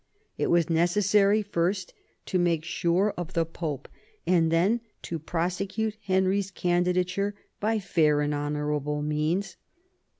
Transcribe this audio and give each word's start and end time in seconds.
It 0.35 0.47
was 0.49 0.67
necessary 0.67 1.43
first 1.43 1.93
to 2.25 2.39
make 2.39 2.63
sure 2.65 3.13
of 3.17 3.33
the 3.33 3.45
Pope, 3.45 3.87
and 4.25 4.51
then 4.51 4.81
to 5.03 5.19
prosecute 5.19 5.95
Henry's 6.05 6.49
candidature 6.49 7.35
by 7.59 7.77
fair 7.77 8.19
and 8.21 8.33
honourable 8.33 9.03
means. 9.03 9.57